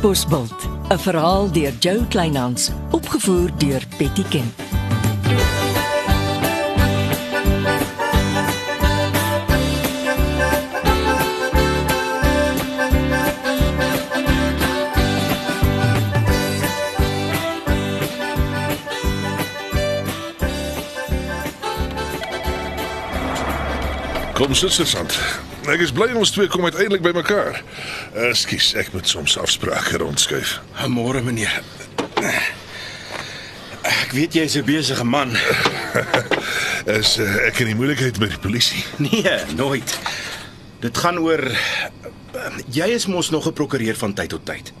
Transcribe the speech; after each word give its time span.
Bosbult, 0.00 0.68
'n 0.88 0.98
verhaal 0.98 1.50
deur 1.52 1.72
Jo 1.78 2.04
Kleinhans, 2.08 2.70
opgevoer 2.90 3.50
deur 3.58 3.82
Betty 3.98 4.22
Kemp. 4.28 4.60
Kom 24.32 24.54
sit 24.54 24.72
sergeant. 24.72 25.49
Ek 25.70 25.84
is 25.84 25.92
bly 25.94 26.08
ons 26.18 26.32
twee 26.34 26.48
kom 26.50 26.64
uiteindelik 26.66 27.02
by 27.04 27.12
mekaar. 27.14 27.60
Ekskuus, 28.26 28.72
ek 28.80 28.88
moet 28.90 29.06
soms 29.06 29.36
afsprake 29.38 30.00
rondskuif. 30.02 30.56
Môre 30.90 31.22
meneer. 31.22 31.52
Ek 33.86 34.10
weet 34.16 34.34
jy's 34.34 34.56
'n 34.58 34.66
besige 34.66 35.04
man. 35.04 35.36
Is 36.98 37.18
uh, 37.22 37.46
ek 37.46 37.60
in 37.62 37.70
die 37.70 37.78
moeilikheid 37.78 38.18
met 38.18 38.34
die 38.34 38.42
polisie? 38.42 38.82
Nee, 38.98 39.36
nooit. 39.54 39.94
Dit 40.80 40.98
gaan 40.98 41.20
oor 41.22 41.44
jy 42.72 42.88
is 42.90 43.06
mos 43.06 43.30
nog 43.30 43.46
'n 43.46 43.52
prokureur 43.52 43.94
van 43.94 44.14
tyd 44.14 44.28
tot 44.28 44.44
tyd. 44.44 44.72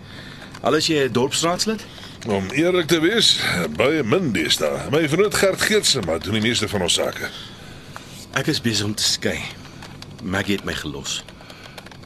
Al 0.60 0.74
is 0.74 0.86
jy 0.86 1.06
'n 1.06 1.12
dorpsraadslid? 1.12 1.86
Om 2.26 2.50
eerlik 2.50 2.86
te 2.86 3.00
wees, 3.00 3.38
baie 3.76 4.02
min 4.02 4.32
deesdae. 4.32 4.90
My 4.90 5.08
vriend 5.08 5.34
Gert 5.34 5.60
Geertse 5.62 6.00
maar 6.00 6.18
doen 6.18 6.34
die 6.34 6.48
meeste 6.48 6.68
van 6.68 6.82
ons 6.82 6.94
sake. 6.94 7.30
Ek 8.34 8.46
is 8.46 8.60
besig 8.60 8.84
om 8.84 8.94
te 8.94 9.02
skei. 9.02 9.59
Maggie 10.22 10.56
het 10.56 10.64
my 10.64 10.74
gelos. 10.76 11.20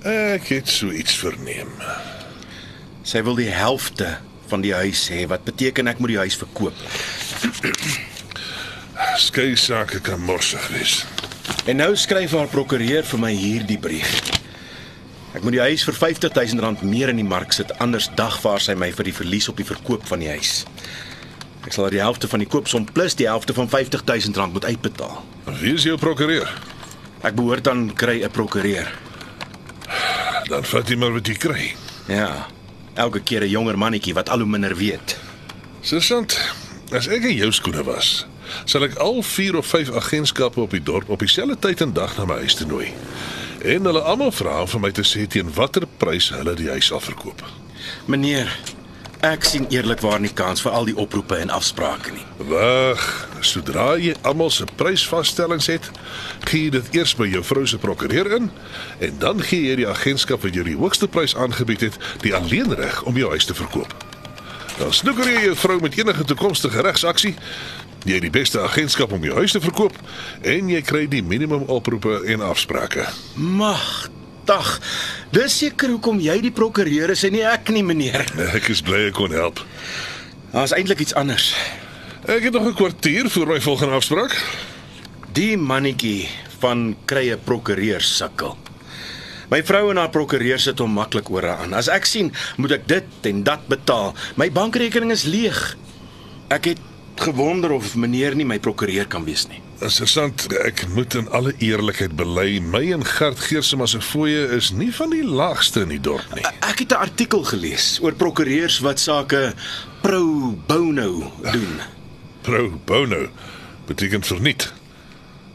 Ek 0.04 0.48
het 0.52 0.68
so 0.68 0.92
iets 0.92 1.16
verneem. 1.16 1.70
Sy 3.04 3.22
wil 3.24 3.36
die 3.40 3.50
helfte 3.52 4.18
van 4.50 4.64
die 4.64 4.74
huis 4.74 5.06
hê, 5.12 5.24
wat 5.28 5.44
beteken 5.44 5.88
ek 5.90 6.00
moet 6.00 6.14
die 6.14 6.20
huis 6.22 6.36
verkoop. 6.38 6.76
Skei 9.20 9.54
sake 9.56 10.00
kan 10.04 10.20
morsig 10.20 10.68
wees. 10.74 11.02
En 11.68 11.80
nou 11.80 11.94
skryf 11.96 12.34
haar 12.36 12.50
prokureur 12.52 13.06
vir 13.08 13.20
my 13.20 13.32
hierdie 13.32 13.78
brief. 13.80 14.12
Ek 15.34 15.42
moet 15.42 15.56
die 15.56 15.64
huis 15.64 15.82
vir 15.82 15.96
R50000 15.96 16.62
rand 16.62 16.84
meer 16.86 17.10
in 17.10 17.18
die 17.18 17.26
mark 17.26 17.52
sit, 17.56 17.72
anders 17.82 18.06
dagvaar 18.14 18.62
sy 18.62 18.76
my 18.78 18.92
vir 18.94 19.08
die 19.08 19.16
verlies 19.16 19.48
op 19.50 19.58
die 19.58 19.66
verkoop 19.66 20.06
van 20.06 20.22
die 20.22 20.30
huis. 20.30 20.62
Ek 21.64 21.72
sal 21.72 21.88
die 21.90 22.02
helfte 22.04 22.28
van 22.28 22.44
die 22.44 22.48
koopsom 22.50 22.84
plus 22.86 23.16
die 23.18 23.26
helfte 23.26 23.56
van 23.56 23.66
R50000 23.72 24.38
rand 24.38 24.54
moet 24.54 24.68
uitbetaal. 24.68 25.18
Wie 25.58 25.74
is 25.74 25.88
jou 25.88 25.96
prokureur? 25.98 26.52
Ek 27.24 27.34
behoort 27.34 27.64
dan 27.64 27.88
kry 27.96 28.20
'n 28.22 28.30
prokureur. 28.30 28.88
Dan 30.48 30.64
vat 30.64 30.88
jy 30.88 30.96
maar 30.96 31.12
wat 31.12 31.26
jy 31.26 31.34
kry. 31.34 31.74
Ja. 32.06 32.46
Elke 32.94 33.20
keer 33.20 33.42
'n 33.42 33.48
jonger 33.48 33.78
mannetjie 33.78 34.14
wat 34.14 34.28
al 34.28 34.38
hoe 34.38 34.48
minder 34.48 34.76
weet. 34.76 35.16
Sergeant, 35.80 36.38
as 36.92 37.08
ek 37.08 37.22
in 37.22 37.36
jou 37.36 37.52
skoene 37.52 37.84
was, 37.84 38.26
sal 38.64 38.84
ek 38.84 38.94
al 38.94 39.22
4 39.22 39.56
of 39.56 39.66
5 39.66 39.90
agentskappe 39.90 40.60
op 40.60 40.70
die 40.70 40.82
dorp 40.82 41.08
op 41.08 41.18
dieselfde 41.18 41.58
tyd 41.58 41.80
en 41.80 41.92
dag 41.92 42.16
na 42.16 42.24
my 42.24 42.34
huis 42.34 42.54
toe 42.54 42.66
nooi. 42.66 42.92
En 43.64 43.84
hulle 43.84 44.00
almal 44.00 44.32
vra 44.32 44.66
vir 44.66 44.80
my 44.80 44.90
te 44.90 45.02
sê 45.02 45.26
teen 45.26 45.52
watter 45.54 45.86
prys 45.96 46.28
hulle 46.28 46.54
die 46.54 46.68
huis 46.68 46.86
sal 46.86 47.00
verkoop. 47.00 47.44
Meneer, 48.06 48.52
ek 49.24 49.44
sien 49.48 49.64
eerlikwaar 49.72 50.20
nie 50.20 50.32
kans 50.36 50.60
vir 50.64 50.74
al 50.76 50.84
die 50.88 50.96
oproepe 51.00 51.38
en 51.40 51.52
afsprake 51.54 52.12
nie. 52.12 52.24
Wag, 52.50 53.02
sodra 53.40 53.94
jy 53.96 54.12
almal 54.28 54.50
se 54.52 54.66
prysvasstellings 54.76 55.68
het, 55.72 55.88
gee 56.50 56.66
jy 56.66 56.74
dit 56.74 56.98
eers 56.98 57.14
by 57.16 57.30
jou 57.32 57.40
vrou 57.48 57.64
se 57.68 57.80
prokureur 57.80 58.28
in 58.36 58.50
en 59.00 59.20
dan 59.22 59.40
gee 59.40 59.70
jy 59.70 59.78
die 59.80 59.88
agentskap 59.88 60.44
wat 60.44 60.56
jou 60.56 60.64
die 60.66 60.76
hoogste 60.76 61.08
prys 61.08 61.36
aangebied 61.40 61.86
het, 61.88 61.96
die 62.24 62.34
alleenreg 62.36 63.00
om 63.08 63.16
jou 63.16 63.30
huis 63.32 63.48
te 63.48 63.56
verkoop. 63.56 63.94
Dan 64.76 64.92
snoeker 64.92 65.30
jy 65.30 65.46
jou 65.46 65.54
vrou 65.56 65.78
met 65.80 65.96
enige 65.96 66.26
toekomstige 66.28 66.82
regsaksie. 66.84 67.36
Jy 68.04 68.18
het 68.18 68.26
die 68.26 68.34
beste 68.34 68.60
agentskap 68.60 69.14
om 69.16 69.24
jou 69.24 69.38
huis 69.38 69.54
te 69.54 69.62
verkoop 69.64 69.96
en 70.42 70.68
jy 70.68 70.82
kry 70.84 71.06
die 71.08 71.22
minimum 71.24 71.64
oproepe 71.72 72.20
en 72.34 72.44
afsprake. 72.44 73.08
Magtig. 73.40 74.23
Dis 75.34 75.58
seker 75.58 75.94
hoekom 75.94 76.20
jy 76.20 76.40
die 76.40 76.52
prokureur 76.54 77.10
is 77.10 77.24
en 77.24 77.32
nie 77.32 77.44
ek 77.48 77.72
nie, 77.74 77.82
meneer. 77.82 78.26
Ek 78.54 78.68
is 78.68 78.82
bly 78.84 79.08
ek 79.08 79.16
kon 79.18 79.32
help. 79.32 79.62
Daar's 80.52 80.74
eintlik 80.76 81.00
iets 81.00 81.16
anders. 81.18 81.54
Ek 82.24 82.44
het 82.46 82.52
nog 82.52 82.68
'n 82.68 82.74
kwartier 82.74 83.30
voor 83.30 83.46
my 83.46 83.60
volgende 83.60 83.94
afspraak. 83.94 84.32
Die 85.32 85.56
mannetjie 85.56 86.28
van 86.58 86.96
krye 87.04 87.36
prokureur 87.36 88.00
sukkel. 88.00 88.56
My 89.50 89.60
vrou 89.64 89.90
en 89.90 89.96
haar 89.96 90.10
prokureur 90.10 90.58
sit 90.58 90.78
hom 90.78 90.94
maklik 90.96 91.28
oor 91.30 91.48
aan. 91.48 91.74
As 91.74 91.88
ek 91.88 92.04
sien, 92.04 92.32
moet 92.56 92.78
ek 92.78 92.88
dit 92.88 93.04
en 93.22 93.42
dat 93.42 93.66
betaal. 93.68 94.14
My 94.36 94.48
bankrekening 94.50 95.12
is 95.12 95.24
leeg. 95.24 95.76
Ek 96.48 96.64
het 96.64 96.80
gewonder 97.20 97.70
of 97.70 97.94
meneer 97.94 98.34
nie 98.34 98.44
my 98.48 98.58
prokureur 98.58 99.06
kan 99.06 99.24
wees 99.24 99.46
nie. 99.48 99.63
Interessant, 99.82 100.46
ek 100.62 100.84
moet 100.94 101.14
in 101.18 101.26
alle 101.34 101.50
eerlikheid 101.58 102.14
bely, 102.16 102.60
my 102.62 102.92
en 102.94 103.02
Gert 103.04 103.40
Geersema 103.42 103.86
se 103.90 103.98
fooie 104.00 104.46
is 104.54 104.70
nie 104.70 104.92
van 104.94 105.10
die 105.10 105.24
laagste 105.26 105.82
in 105.82 105.90
die 105.96 106.00
dorp 106.00 106.34
nie. 106.36 106.44
Ek 106.62 106.78
het 106.84 106.92
'n 106.92 107.02
artikel 107.02 107.42
gelees 107.44 107.98
oor 108.00 108.14
prokureurs 108.14 108.78
wat 108.80 109.00
sake 109.00 109.54
pro 110.02 110.54
bono 110.66 111.32
doen. 111.42 111.80
Pro 112.42 112.70
bono 112.84 113.28
beteken 113.86 114.22
verniet. 114.22 114.72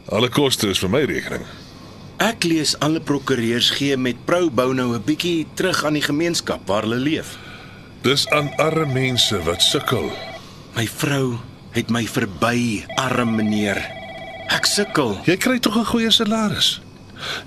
Alle 0.08 0.28
koste 0.28 0.68
is 0.68 0.78
vir 0.78 0.90
my 0.90 1.04
rekening. 1.04 1.46
Ek 2.18 2.44
lees 2.44 2.78
alle 2.78 3.00
prokureurs 3.00 3.70
gee 3.70 3.96
met 3.96 4.24
pro 4.24 4.50
bono 4.50 4.92
'n 4.94 5.02
bietjie 5.04 5.46
terug 5.54 5.84
aan 5.84 5.94
die 5.94 6.02
gemeenskap 6.02 6.66
waar 6.66 6.82
hulle 6.82 7.00
leef. 7.00 7.38
Dis 8.02 8.28
aan 8.28 8.52
arme 8.56 8.92
mense 8.92 9.42
wat 9.42 9.62
sukkel. 9.62 10.12
My 10.76 10.86
vrou 10.86 11.38
het 11.70 11.90
my 11.90 12.06
verby, 12.06 12.84
arm 12.96 13.34
meneer. 13.34 13.99
Ek 14.50 14.66
sukkel. 14.66 15.18
Jy 15.28 15.36
kry 15.36 15.58
tog 15.58 15.76
'n 15.76 15.84
goeie 15.84 16.10
salaris. 16.10 16.80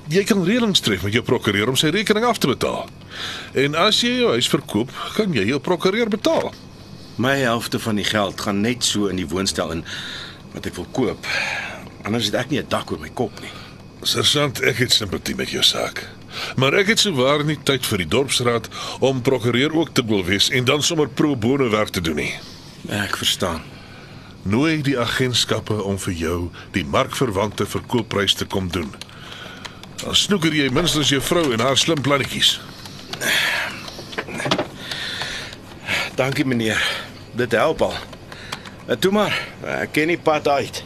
Jy 0.07 0.23
kan 0.23 0.43
reëlings 0.45 0.79
tref 0.79 1.03
met 1.03 1.13
jou 1.13 1.23
prokureur 1.23 1.69
om 1.69 1.75
sy 1.75 1.89
rekening 1.93 2.25
af 2.25 2.37
te 2.37 2.47
betaal. 2.47 2.89
En 3.53 3.75
as 3.75 4.01
jy 4.01 4.19
jou 4.19 4.31
huis 4.31 4.47
verkoop, 4.47 4.91
kan 5.15 5.33
jy 5.33 5.45
jou 5.45 5.59
prokureur 5.59 6.09
betaal. 6.09 6.53
My 7.15 7.37
helfte 7.37 7.79
van 7.79 7.95
die 7.95 8.05
geld 8.05 8.41
gaan 8.41 8.61
net 8.61 8.83
so 8.83 9.07
in 9.07 9.15
die 9.15 9.27
woonstel 9.27 9.71
in 9.71 9.83
wat 10.53 10.65
ek 10.65 10.75
wil 10.75 10.87
koop. 10.91 11.27
Anders 12.03 12.25
het 12.25 12.35
ek 12.35 12.49
nie 12.49 12.59
'n 12.59 12.69
dak 12.69 12.91
oor 12.91 12.99
my 12.99 13.09
kop 13.09 13.39
nie. 13.41 13.51
Sergeant, 14.03 14.61
ek 14.61 14.77
het 14.77 14.91
simpatie 14.91 15.35
met 15.35 15.49
jou 15.49 15.63
saak. 15.63 16.09
Maar 16.55 16.73
ek 16.73 16.87
het 16.87 16.99
souwaar 16.99 17.45
nie 17.45 17.57
tyd 17.63 17.85
vir 17.85 17.97
die 17.97 18.07
dorpsraad 18.07 18.67
om 18.99 19.21
prokureur 19.21 19.73
ook 19.73 19.93
te 19.93 20.05
wil 20.05 20.23
wees 20.25 20.49
en 20.49 20.65
dan 20.65 20.83
sommer 20.83 21.07
pro 21.09 21.35
bono 21.35 21.69
werk 21.69 21.89
te 21.89 22.01
doen 22.01 22.15
nie. 22.15 22.33
Ek 22.89 23.17
verstaan. 23.17 23.61
Nooi 24.43 24.81
die 24.83 24.97
agentskappe 24.99 25.77
om 25.83 25.95
vir 26.03 26.13
jou 26.19 26.37
die 26.75 26.83
markverwante 26.83 27.65
verkoopprys 27.65 28.35
te 28.35 28.45
kom 28.45 28.67
doen. 28.71 28.91
Dan 30.03 30.15
snoeker 30.19 30.51
jy 30.51 30.67
minstens 30.75 31.13
jou 31.13 31.21
vrou 31.23 31.45
en 31.55 31.63
haar 31.63 31.79
slim 31.79 32.01
plannetjies. 32.03 32.57
Dankie 36.19 36.45
meneer. 36.45 36.81
Dit 37.31 37.55
help 37.55 37.81
al. 37.81 37.95
En 38.85 38.99
toe 38.99 39.11
maar, 39.15 39.37
ek 39.79 39.95
ken 39.95 40.11
nie 40.11 40.19
pad 40.19 40.47
uit. 40.47 40.83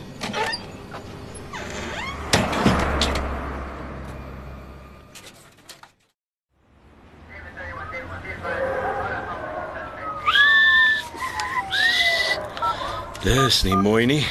Dis 13.28 13.64
nie 13.68 13.76
mooi 13.76 14.06
nie. 14.08 14.22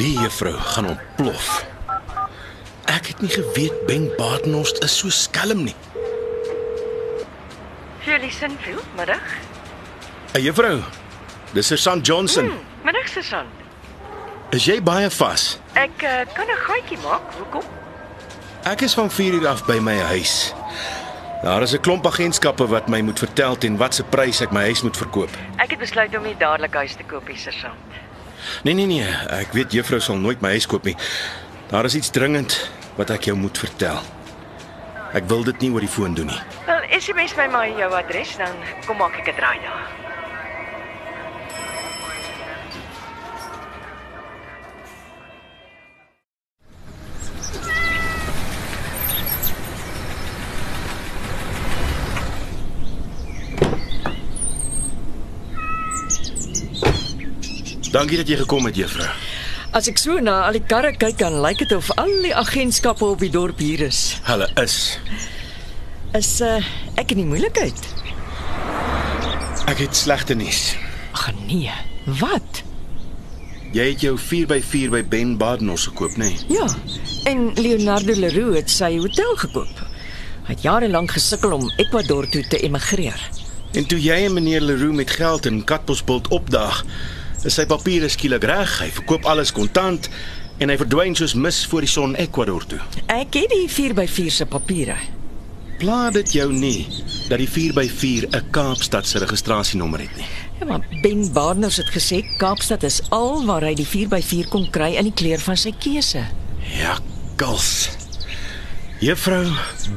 Die 0.00 0.16
juffrou 0.18 0.56
gaan 0.72 0.88
ontplof. 0.90 1.50
Ek 2.90 3.12
het 3.12 3.20
nie 3.22 3.30
geweet 3.30 3.76
Ben 3.86 4.08
Badenhorst 4.18 4.82
is 4.82 4.96
so 4.98 5.12
skelm 5.14 5.62
nie. 5.68 5.74
Julie 8.02 8.32
Sinfield, 8.34 8.86
middag. 8.96 9.22
'n 10.34 10.42
Juffrou. 10.42 10.82
Dis 11.52 11.66
Sergeant 11.66 12.06
Johnson. 12.06 12.44
Hmm, 12.50 12.58
middag 12.82 13.08
Susan. 13.08 13.46
Is 14.50 14.64
jy 14.64 14.82
baie 14.82 15.10
vas? 15.10 15.58
Ek 15.72 16.02
uh, 16.02 16.26
kan 16.34 16.50
'n 16.50 16.60
gaatjie 16.66 16.98
maak. 17.06 17.22
Hoekom? 17.38 17.62
Ek 18.66 18.80
is 18.82 18.94
van 18.94 19.10
4 19.10 19.32
uur 19.32 19.46
af 19.48 19.64
by 19.66 19.78
my 19.78 19.98
huis. 20.10 20.54
Daar 21.42 21.62
is 21.62 21.72
'n 21.72 21.80
klomp 21.80 22.06
agentskappe 22.06 22.66
wat 22.66 22.88
my 22.88 23.00
moet 23.00 23.18
vertel 23.18 23.58
teen 23.58 23.76
watter 23.76 24.04
prys 24.04 24.40
ek 24.40 24.50
my 24.50 24.60
huis 24.60 24.82
moet 24.82 24.96
verkoop. 24.96 25.30
Ek 25.56 25.70
het 25.70 25.78
besluit 25.78 26.16
om 26.16 26.22
nie 26.22 26.36
dadelik 26.36 26.74
huis 26.74 26.94
te 26.94 27.02
koop, 27.02 27.30
Susan. 27.34 27.70
Nee 28.62 28.74
nee 28.74 28.86
nee, 28.86 29.08
ek 29.28 29.52
weet 29.52 29.72
juffrou 29.72 30.00
sal 30.00 30.16
nooit 30.16 30.40
my 30.40 30.48
huis 30.48 30.66
koop 30.66 30.84
nie. 30.84 30.96
Daar 31.68 31.84
is 31.84 31.94
iets 31.94 32.10
dringend 32.10 32.70
wat 32.94 33.10
ek 33.10 33.24
jou 33.24 33.36
moet 33.36 33.58
vertel. 33.58 34.00
Ek 35.12 35.24
wil 35.28 35.44
dit 35.44 35.60
nie 35.60 35.70
oor 35.70 35.80
die 35.80 35.88
foon 35.88 36.14
doen 36.14 36.26
nie. 36.26 36.42
Wel, 36.66 37.00
SMS 37.00 37.34
my 37.34 37.46
maar 37.46 37.68
jou 37.68 37.92
adres 37.94 38.36
dan 38.36 38.54
kom 38.86 38.96
maak 38.96 39.14
ek 39.18 39.28
'n 39.28 39.36
draai 39.36 39.58
daar. 39.60 39.99
Dankie 58.00 58.16
dat 58.16 58.30
jy 58.32 58.38
gekom 58.40 58.64
het, 58.64 58.78
juffrou. 58.80 59.08
As 59.76 59.84
ek 59.90 59.98
so 60.00 60.22
na 60.24 60.38
al 60.46 60.56
die 60.56 60.62
karre 60.64 60.94
kyk, 60.96 61.18
dan 61.20 61.34
lyk 61.44 61.58
dit 61.60 61.72
of 61.76 61.90
al 62.00 62.08
die 62.24 62.32
agentskappe 62.32 63.04
op 63.04 63.20
die 63.20 63.28
dorp 63.28 63.60
hier 63.60 63.82
is. 63.84 63.98
Hulle 64.24 64.46
is. 64.62 64.76
Is 66.16 66.30
uh, 66.40 66.54
ek 66.96 67.12
in 67.12 67.20
die 67.20 67.26
moeilikheid? 67.28 67.82
Ek 69.68 69.84
het 69.84 70.00
slegte 70.00 70.32
nuus. 70.32 70.78
Ag 71.12 71.28
nee. 71.42 71.76
Wat? 72.22 72.62
Jy 73.76 73.90
het 73.92 74.06
jou 74.08 74.16
4x4 74.16 74.96
by 74.96 75.04
Ben 75.12 75.36
Badenhorst 75.36 75.92
gekoop, 75.92 76.16
nê? 76.16 76.32
Nee? 76.32 76.56
Ja. 76.56 76.64
En 77.28 77.50
Leonardo 77.60 78.16
Leroux 78.16 78.56
het 78.62 78.72
sy 78.72 78.94
hotel 78.96 79.36
gekoop. 79.44 79.86
Hy 80.48 80.56
het 80.56 80.64
jare 80.64 80.88
lank 80.88 81.12
gesukkel 81.20 81.52
om 81.60 81.68
Ecuador 81.76 82.32
toe 82.32 82.46
te 82.48 82.64
emigreer. 82.64 83.28
En 83.76 83.84
toe 83.84 84.00
jy 84.00 84.22
en 84.24 84.40
meneer 84.40 84.64
Leroux 84.64 84.96
met 84.96 85.18
geld 85.20 85.52
in 85.52 85.66
Katbosbult 85.68 86.32
opdaag, 86.32 86.86
sy 87.48 87.64
papiere 87.66 88.08
skielik 88.12 88.44
reg. 88.44 88.74
Hy 88.82 88.90
verkoop 89.00 89.24
alles 89.30 89.52
kontant 89.56 90.10
en 90.60 90.68
hy 90.68 90.76
verdwyn 90.80 91.16
soos 91.16 91.34
mis 91.34 91.62
voor 91.70 91.86
die 91.86 91.90
son 91.90 92.16
Ecuador 92.20 92.66
toe. 92.68 92.80
Ek 93.08 93.38
het 93.38 93.48
die 93.52 93.66
4x4 93.70 94.34
se 94.40 94.46
papiere. 94.46 94.98
Pla 95.80 96.10
dit 96.12 96.34
jou 96.36 96.50
nie 96.52 96.84
dat 97.30 97.38
die 97.40 97.48
4x4 97.48 98.28
'n 98.28 98.50
Kaapstad 98.52 99.06
se 99.06 99.18
registrasienommer 99.18 100.00
het 100.00 100.16
nie. 100.16 100.26
Ja, 100.60 100.66
maar 100.66 100.84
Ben 101.02 101.32
Barners 101.32 101.76
het 101.76 101.88
gesê 101.88 102.20
Kaapstad 102.36 102.82
is 102.82 103.00
al 103.08 103.44
waar 103.44 103.62
hy 103.62 103.74
die 103.74 103.86
4x4 103.86 104.48
kon 104.48 104.70
kry 104.70 104.94
in 104.96 105.04
die 105.04 105.16
kleur 105.16 105.40
van 105.40 105.56
sy 105.56 105.72
keuse. 105.72 106.26
Ja, 106.76 106.98
kals. 107.36 107.88
Juffrou 109.00 109.46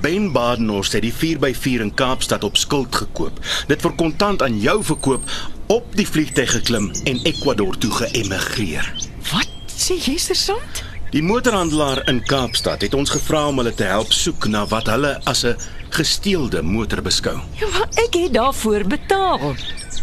Ben 0.01 0.31
Badenhorst 0.31 0.94
het 0.94 1.01
die 1.01 1.13
4x4 1.13 1.81
in 1.81 1.94
Kaapstad 1.94 2.44
op 2.44 2.57
skuld 2.57 2.95
gekoop. 2.95 3.40
Dit 3.68 3.81
vir 3.81 3.95
kontant 4.00 4.42
aan 4.42 4.60
jou 4.60 4.84
verkoop, 4.84 5.28
op 5.68 5.95
die 5.95 6.07
vliegtyg 6.07 6.51
geklim 6.51 6.92
en 7.04 7.19
Ecuador 7.24 7.77
toe 7.77 7.92
geëmigreer. 7.92 8.94
Wat 9.31 9.50
sê 9.68 9.98
jy, 10.00 10.18
Sersant? 10.18 10.83
Die 11.13 11.21
motorhandelaar 11.21 12.01
in 12.10 12.24
Kaapstad 12.25 12.81
het 12.81 12.94
ons 12.98 13.12
gevra 13.13 13.45
om 13.48 13.60
hulle 13.62 13.74
te 13.77 13.86
help 13.86 14.12
soek 14.15 14.48
na 14.50 14.63
wat 14.71 14.88
hulle 14.89 15.19
as 15.30 15.44
'n 15.45 15.56
gesteelde 15.89 16.62
motor 16.62 17.01
beskou. 17.01 17.38
Ja, 17.60 17.68
maar 17.69 17.89
ek 18.06 18.13
het 18.13 18.33
daarvoor 18.33 18.83
betaal. 18.88 19.56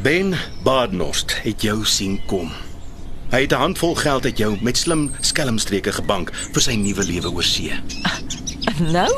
Ben 0.02 0.34
Badenhorst 0.62 1.42
het 1.42 1.62
jou 1.62 1.84
sien 1.84 2.20
kom. 2.26 2.52
Hy 3.30 3.40
het 3.40 3.52
'n 3.52 3.58
handvol 3.58 3.94
geld 3.94 4.24
uit 4.24 4.38
jou 4.38 4.56
met 4.60 4.76
slim 4.76 5.10
skelmstreke 5.20 5.92
gebank 5.92 6.30
vir 6.52 6.62
sy 6.62 6.74
nuwe 6.74 7.04
lewe 7.04 7.30
oor 7.30 7.42
see. 7.42 7.72
Nou? 8.78 9.12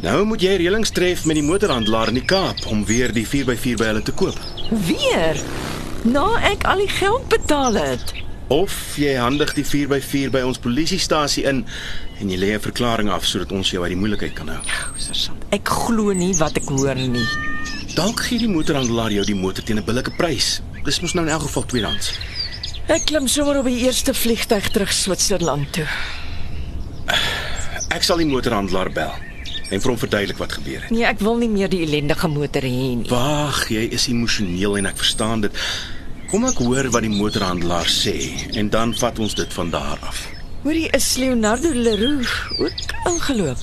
Nou 0.00 0.24
moet 0.24 0.40
jy 0.40 0.56
reëlings 0.56 0.90
tref 0.90 1.24
met 1.24 1.36
die 1.36 1.44
motorhandelaar 1.44 2.08
in 2.08 2.14
die 2.14 2.24
Kaap 2.24 2.66
om 2.66 2.84
weer 2.84 3.12
die 3.12 3.26
4x4 3.26 3.76
by 3.76 3.84
hulle 3.84 4.02
te 4.02 4.12
koop. 4.12 4.38
Weer? 4.70 5.36
Na 6.06 6.38
ek 6.46 6.62
al 6.70 6.84
die 6.84 6.88
geld 6.88 7.28
betaal 7.28 7.74
het. 7.74 8.12
Of 8.50 8.74
jy 8.98 9.16
handig 9.18 9.52
die 9.54 9.64
4x4 9.66 10.30
by 10.34 10.42
ons 10.46 10.58
polisiestasie 10.62 11.42
in 11.46 11.64
en 12.20 12.30
jy 12.30 12.38
lê 12.38 12.50
'n 12.54 12.62
verklaring 12.62 13.10
af 13.10 13.26
sodat 13.26 13.52
ons 13.52 13.70
jou 13.70 13.82
uit 13.82 13.90
die 13.90 13.98
moeilikheid 13.98 14.32
kan 14.34 14.48
hou. 14.48 14.58
O, 14.58 14.98
Sersant, 14.98 15.42
ek 15.50 15.68
glo 15.68 16.12
nie 16.12 16.34
wat 16.38 16.56
ek 16.56 16.68
hoor 16.68 16.94
nie. 16.94 17.26
Dalk 17.94 18.20
gee 18.20 18.38
die 18.38 18.48
motorhandelaar 18.48 19.10
jou 19.10 19.24
die 19.24 19.34
motor 19.34 19.64
teen 19.64 19.78
'n 19.78 19.84
billike 19.84 20.10
prys. 20.16 20.62
Dis 20.84 21.00
mos 21.00 21.14
nou 21.14 21.26
in 21.26 21.32
elk 21.32 21.42
geval 21.42 21.64
tweedehands. 21.66 22.12
Ek 22.86 23.04
klim 23.06 23.28
sommer 23.28 23.58
op 23.58 23.64
die 23.64 23.84
eerste 23.84 24.14
vliegtyg 24.14 24.70
terug 24.70 24.92
Switserland 24.92 25.72
toe. 25.72 25.86
Ek 27.88 28.02
sal 28.02 28.16
die 28.16 28.26
motorhandelaar 28.26 28.90
bel 28.92 29.29
en 29.70 29.80
vir 29.80 29.92
hom 29.92 29.98
verduidelik 29.98 30.38
wat 30.42 30.52
gebeur 30.58 30.82
het. 30.84 30.90
Nee, 30.94 31.06
ek 31.08 31.22
wil 31.24 31.38
nie 31.40 31.48
meer 31.50 31.70
die 31.70 31.82
ellendige 31.86 32.28
motor 32.28 32.66
hê 32.66 32.72
nie. 33.00 33.08
Wag, 33.10 33.64
jy 33.72 33.86
is 33.94 34.08
emosioneel 34.10 34.78
en 34.80 34.90
ek 34.90 34.98
verstaan 35.00 35.46
dit. 35.46 35.64
Kom 36.30 36.46
ek 36.46 36.60
hoor 36.62 36.90
wat 36.94 37.02
die 37.06 37.10
motorhandelaar 37.10 37.90
sê 37.90 38.16
en 38.54 38.70
dan 38.70 38.94
vat 38.98 39.18
ons 39.18 39.34
dit 39.34 39.58
van 39.58 39.70
daar 39.74 39.98
af. 40.06 40.26
Hoorie, 40.62 40.88
is 40.94 41.16
Leonardo 41.16 41.72
Leroux 41.74 42.28
ook 42.58 42.96
ingeloop? 43.08 43.62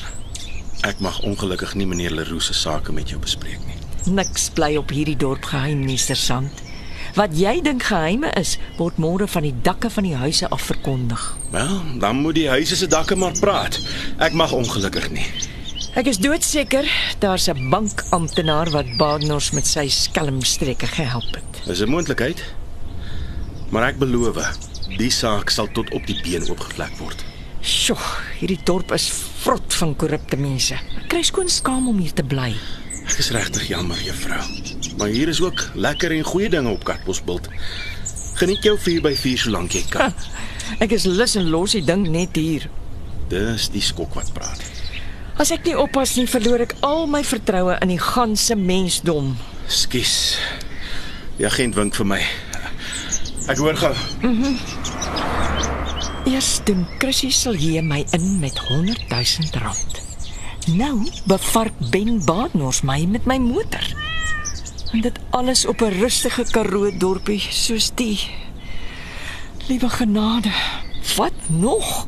Ek 0.87 0.99
mag 1.03 1.19
ongelukkig 1.25 1.75
nie 1.77 1.87
meneer 1.89 2.15
Leroux 2.15 2.45
se 2.49 2.55
sake 2.57 2.93
met 2.93 3.09
jou 3.09 3.19
bespreek 3.21 3.61
nie. 3.67 3.77
Niks 4.17 4.49
bly 4.55 4.75
op 4.79 4.91
hierdie 4.93 5.17
dorp 5.19 5.45
geheim 5.51 5.83
nie, 5.85 5.97
Sersant. 5.99 6.63
Wat 7.17 7.33
jy 7.33 7.59
dink 7.65 7.87
geheime 7.87 8.29
is, 8.37 8.57
word 8.77 8.99
môre 9.01 9.27
van 9.31 9.45
die 9.47 9.53
dakke 9.65 9.89
van 9.89 10.05
die 10.05 10.15
huise 10.15 10.49
af 10.53 10.67
verkondig. 10.69 11.23
Wel, 11.53 11.79
dan 12.01 12.19
moet 12.21 12.37
die 12.37 12.49
huise 12.49 12.77
se 12.77 12.87
dakke 12.87 13.15
maar 13.17 13.37
praat. 13.39 13.79
Ek 14.21 14.35
mag 14.37 14.53
ongelukkig 14.53 15.09
nie. 15.15 15.25
Ek 15.97 16.05
is 16.11 16.19
doodseker 16.21 16.85
daar's 17.17 17.47
'n 17.49 17.69
bankamptenaar 17.73 18.69
wat 18.69 18.85
Badenhorst 18.97 19.53
met 19.53 19.65
sy 19.65 19.87
skelmstreke 19.89 20.85
gehelp 20.85 21.33
het. 21.33 21.65
Dis 21.65 21.81
'n 21.81 21.89
moontlikheid. 21.89 22.43
Maar 23.69 23.87
ek 23.87 23.97
beloof, 23.97 24.57
die 24.97 25.09
saak 25.09 25.49
sal 25.49 25.67
tot 25.71 25.89
op 25.91 26.05
die 26.05 26.21
been 26.21 26.49
oopgevlek 26.49 26.97
word. 26.97 27.25
Sjoe, 27.61 27.97
hierdie 28.39 28.59
dorp 28.63 28.91
is 28.91 29.11
vrot 29.41 29.73
van 29.73 29.95
korrupte 29.95 30.37
mense. 30.37 30.73
Ek 30.73 31.07
kry 31.07 31.23
skoon 31.23 31.49
skaam 31.49 31.87
om 31.87 31.97
hier 31.97 32.13
te 32.13 32.23
bly. 32.23 32.53
Ek 33.07 33.17
is 33.17 33.31
regtig 33.31 33.67
jammer, 33.67 33.97
juffrou. 33.97 34.43
Maar 34.97 35.07
hier 35.07 35.27
is 35.27 35.41
ook 35.41 35.69
lekker 35.73 36.11
en 36.11 36.23
goeie 36.23 36.49
dinge 36.49 36.69
op 36.69 36.83
Katbosbult. 36.83 37.49
Geniet 38.33 38.63
jou 38.63 38.77
4x4 38.77 39.37
solank 39.37 39.71
jy 39.71 39.83
kan. 39.89 40.13
Ek 40.79 40.91
is 40.91 41.03
lus 41.05 41.35
en 41.35 41.49
los 41.49 41.71
die 41.71 41.83
ding 41.83 42.07
net 42.07 42.35
hier. 42.35 42.69
Dis 43.29 43.69
die 43.69 43.81
skok 43.81 44.13
wat 44.13 44.33
praat. 44.33 44.76
As 45.37 45.51
ek 45.53 45.67
nie 45.69 45.75
oppas 45.77 46.15
nie, 46.17 46.25
verloor 46.25 46.63
ek 46.65 46.73
al 46.81 47.05
my 47.05 47.21
vertroue 47.21 47.75
in 47.85 47.91
die 47.93 48.01
ganse 48.01 48.55
mensdom. 48.57 49.35
Skus. 49.69 50.33
Die 51.37 51.45
agent 51.45 51.77
wink 51.77 51.93
vir 51.93 52.07
my. 52.09 52.17
Ek 53.45 53.61
hoor 53.61 53.77
gou. 53.77 53.93
Eers 56.27 56.49
doen 56.65 56.87
Chrissy 56.97 57.29
sal 57.31 57.55
hier 57.61 57.85
my 57.85 58.01
in 58.17 58.39
met 58.41 58.57
100 58.65 59.05
000 59.13 59.61
rand. 59.61 60.01
Nou 60.73 61.05
bevark 61.29 61.77
Ben 61.93 62.17
Badenhorst 62.25 62.83
my 62.83 63.05
met 63.05 63.29
my 63.29 63.37
motor. 63.37 63.85
En 64.91 65.05
dit 65.05 65.19
alles 65.29 65.65
op 65.69 65.85
'n 65.85 65.99
rustige 66.01 66.49
Karoo 66.51 66.97
dorpie 66.97 67.39
soos 67.39 67.91
die. 67.95 68.19
Liewe 69.67 69.89
genade, 69.89 70.51
wat 71.15 71.37
nog? 71.47 72.07